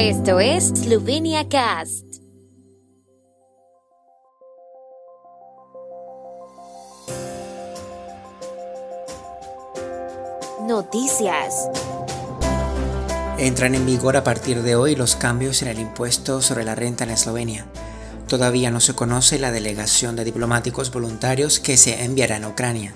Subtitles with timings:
[0.00, 2.04] Esto es Slovenia Cast.
[10.68, 11.68] Noticias.
[13.38, 17.02] Entran en vigor a partir de hoy los cambios en el impuesto sobre la renta
[17.02, 17.66] en Eslovenia.
[18.28, 22.94] Todavía no se conoce la delegación de diplomáticos voluntarios que se enviará a Ucrania.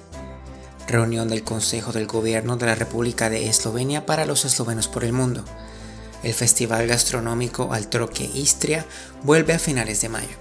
[0.87, 5.13] Reunión del Consejo del Gobierno de la República de Eslovenia para los eslovenos por el
[5.13, 5.45] mundo.
[6.23, 8.87] El Festival Gastronómico Altroque Istria
[9.25, 10.37] vuelve a finales de mayo.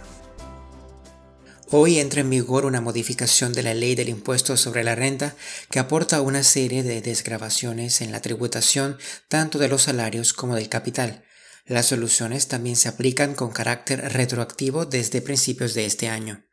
[1.71, 5.35] Hoy entra en vigor una modificación de la ley del impuesto sobre la renta
[5.69, 10.69] que aporta una serie de desgravaciones en la tributación tanto de los salarios como del
[10.69, 11.23] capital.
[11.65, 16.43] Las soluciones también se aplican con carácter retroactivo desde principios de este año.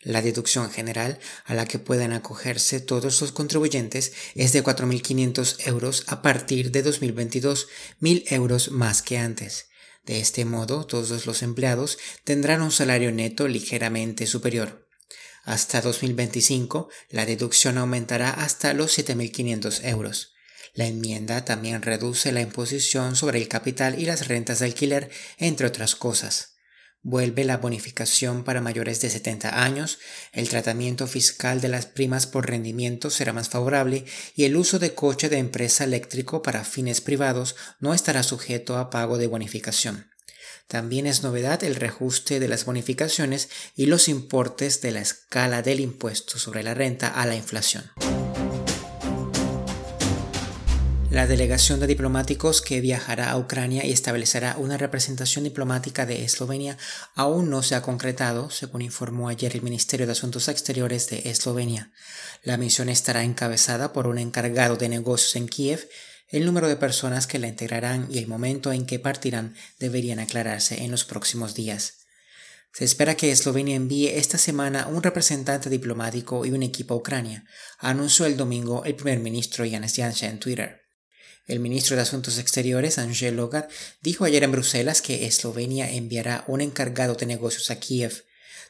[0.00, 6.04] La deducción general a la que pueden acogerse todos los contribuyentes es de 4.500 euros
[6.08, 7.68] a partir de 2022,
[8.00, 9.66] 1.000 euros más que antes.
[10.04, 14.88] De este modo, todos los empleados tendrán un salario neto ligeramente superior.
[15.44, 20.32] Hasta 2025, la deducción aumentará hasta los 7.500 euros.
[20.74, 25.66] La enmienda también reduce la imposición sobre el capital y las rentas de alquiler, entre
[25.66, 26.51] otras cosas.
[27.04, 29.98] Vuelve la bonificación para mayores de 70 años,
[30.32, 34.04] el tratamiento fiscal de las primas por rendimiento será más favorable
[34.36, 38.88] y el uso de coche de empresa eléctrico para fines privados no estará sujeto a
[38.88, 40.12] pago de bonificación.
[40.68, 45.80] También es novedad el reajuste de las bonificaciones y los importes de la escala del
[45.80, 47.90] impuesto sobre la renta a la inflación.
[51.12, 56.78] La delegación de diplomáticos que viajará a Ucrania y establecerá una representación diplomática de Eslovenia
[57.14, 61.92] aún no se ha concretado, según informó ayer el Ministerio de Asuntos Exteriores de Eslovenia.
[62.42, 65.86] La misión estará encabezada por un encargado de negocios en Kiev.
[66.30, 70.82] El número de personas que la integrarán y el momento en que partirán deberían aclararse
[70.82, 72.06] en los próximos días.
[72.72, 77.44] Se espera que Eslovenia envíe esta semana un representante diplomático y un equipo a Ucrania,
[77.80, 80.81] anunció el domingo el primer ministro Yanis Yansha en Twitter.
[81.46, 83.70] El ministro de Asuntos Exteriores, Angel Logat,
[84.00, 88.24] dijo ayer en Bruselas que Eslovenia enviará un encargado de negocios a Kiev.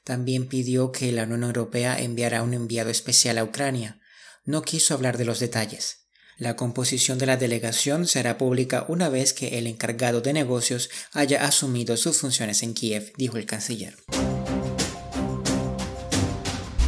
[0.05, 4.00] También pidió que la Unión Europea enviara un enviado especial a Ucrania.
[4.44, 6.06] No quiso hablar de los detalles.
[6.38, 11.44] La composición de la delegación será pública una vez que el encargado de negocios haya
[11.44, 13.97] asumido sus funciones en Kiev, dijo el canciller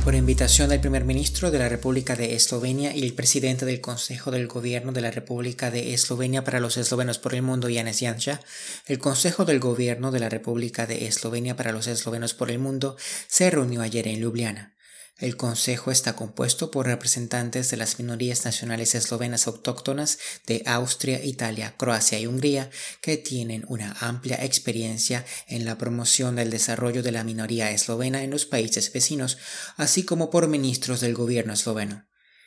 [0.04, 4.30] por invitación del primer ministro de la República de Eslovenia y el presidente del Consejo
[4.30, 8.42] del Gobierno de la República de Eslovenia para los eslovenos por el mundo, Janes Janša,
[8.86, 12.98] el Consejo del Gobierno de la República de Eslovenia para los eslovenos por el mundo
[13.28, 14.74] se reunió ayer en Ljubljana.
[15.18, 21.76] El Consejo está compuesto por representantes de las minorías nacionales eslovenas autóctonas de Austria, Italia,
[21.76, 22.68] Croacia y Hungría,
[23.00, 28.30] que tienen una amplia experiencia en la promoción del desarrollo de la minoría eslovena en
[28.30, 29.38] los países vecinos,
[29.76, 32.04] así como por ministros del gobierno esloveno.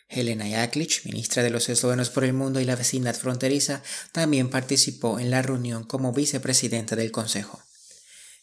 [0.09, 5.19] Helena Jaklic, ministra de los eslovenos por el mundo y la vecindad fronteriza, también participó
[5.19, 7.61] en la reunión como vicepresidenta del Consejo.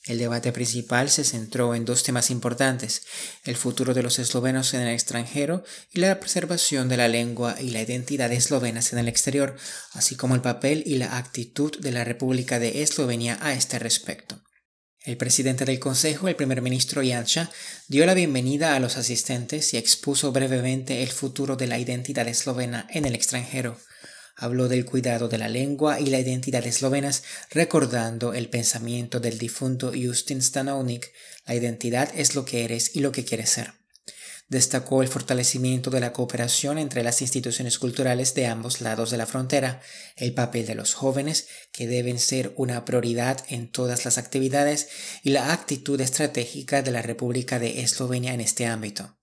[0.07, 3.03] El debate principal se centró en dos temas importantes,
[3.45, 7.71] el futuro de los eslovenos en el extranjero y la preservación de la lengua y
[7.71, 9.57] la identidad eslovenas en el exterior,
[9.93, 14.43] así como el papel y la actitud de la República de Eslovenia a este respecto.
[15.05, 17.51] El presidente del Consejo, el primer ministro Janša,
[17.89, 22.87] dio la bienvenida a los asistentes y expuso brevemente el futuro de la identidad eslovena
[22.91, 23.79] en el extranjero.
[24.37, 29.93] Habló del cuidado de la lengua y la identidad eslovenas, recordando el pensamiento del difunto
[29.95, 31.13] Justin Stanovnik,
[31.47, 33.75] la identidad es lo que eres y lo que quieres ser.
[34.49, 39.27] Destacó el fortalecimiento de la cooperación entre las instituciones culturales de ambos lados de la
[39.27, 39.81] frontera,
[40.17, 44.89] el papel de los jóvenes, que deben ser una prioridad en todas las actividades,
[45.23, 49.17] y la actitud estratégica de la República de Eslovenia en este ámbito.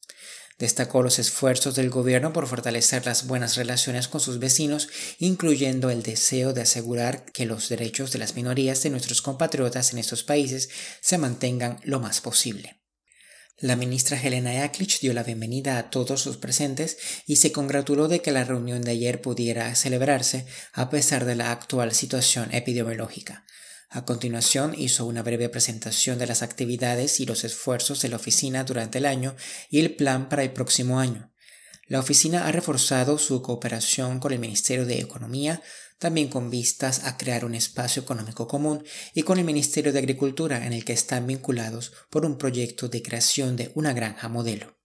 [0.61, 6.03] Destacó los esfuerzos del gobierno por fortalecer las buenas relaciones con sus vecinos, incluyendo el
[6.03, 10.69] deseo de asegurar que los derechos de las minorías de nuestros compatriotas en estos países
[11.02, 12.79] se mantengan lo más posible.
[13.58, 18.22] La ministra Helena Jaklic dio la bienvenida a todos los presentes y se congratuló de
[18.22, 23.47] que la reunión de ayer pudiera celebrarse a pesar de la actual situación epidemiológica.
[23.93, 28.64] A continuación hizo una breve presentación de las actividades y los esfuerzos de la oficina
[28.64, 29.35] durante el año
[29.70, 31.34] y el plan para el próximo año.
[31.88, 35.61] La oficina ha reforzado su cooperación con el Ministerio de Economía,
[35.99, 38.82] también con vistas a crear un espacio económico común
[39.14, 43.02] y con el Ministerio de Agricultura en el que están vinculados por un proyecto de
[43.02, 44.80] creación de una granja modelo.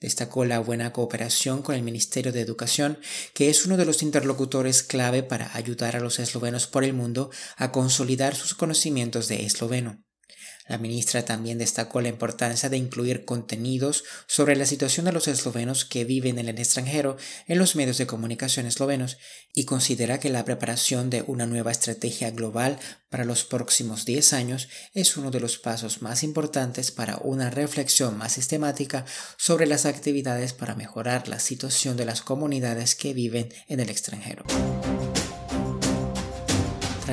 [0.00, 2.98] Destacó la buena cooperación con el Ministerio de Educación,
[3.34, 7.30] que es uno de los interlocutores clave para ayudar a los eslovenos por el mundo
[7.56, 10.05] a consolidar sus conocimientos de esloveno.
[10.68, 15.84] La ministra también destacó la importancia de incluir contenidos sobre la situación de los eslovenos
[15.84, 17.16] que viven en el extranjero
[17.46, 19.18] en los medios de comunicación eslovenos
[19.54, 22.78] y considera que la preparación de una nueva estrategia global
[23.08, 28.18] para los próximos 10 años es uno de los pasos más importantes para una reflexión
[28.18, 29.04] más sistemática
[29.36, 34.44] sobre las actividades para mejorar la situación de las comunidades que viven en el extranjero.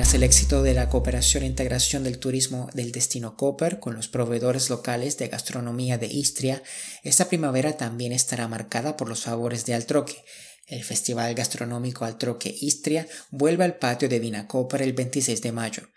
[0.04, 4.06] Tras el éxito de la cooperación e integración del turismo del destino Copper con los
[4.06, 6.62] proveedores locales de gastronomía de Istria,
[7.04, 10.22] esta primavera también estará marcada por los favores de Altroque.
[10.66, 15.88] El Festival Gastronómico Altroque Istria vuelve al patio de Vina Copper el 26 de mayo.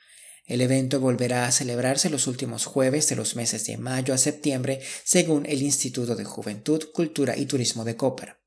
[0.45, 4.79] El evento volverá a celebrarse los últimos jueves de los meses de mayo a septiembre,
[5.03, 8.37] según el Instituto de Juventud, Cultura y Turismo de Copper.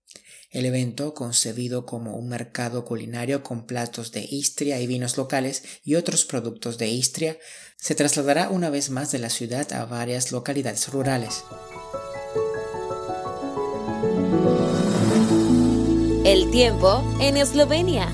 [0.50, 5.94] El evento, concebido como un mercado culinario con platos de Istria y vinos locales y
[5.94, 7.38] otros productos de Istria,
[7.76, 11.44] se trasladará una vez más de la ciudad a varias localidades rurales.
[16.25, 18.12] El tiempo en Eslovenia.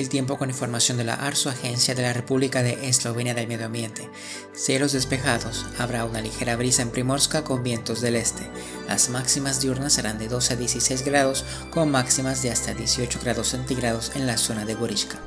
[0.00, 3.66] El tiempo con información de la ARSO, Agencia de la República de Eslovenia del Medio
[3.66, 4.08] Ambiente.
[4.54, 5.66] Cielos despejados.
[5.76, 8.48] Habrá una ligera brisa en Primorska con vientos del este.
[8.88, 13.48] Las máximas diurnas serán de 12 a 16 grados, con máximas de hasta 18 grados
[13.48, 15.18] centígrados en la zona de Gorishka.